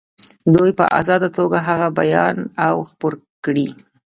دوی 0.55 0.71
په 0.79 0.85
آزاده 0.99 1.29
توګه 1.37 1.57
هغه 1.67 1.87
بیان 1.99 2.37
او 2.67 2.75
خپور 2.89 3.13
کړي. 3.45 3.69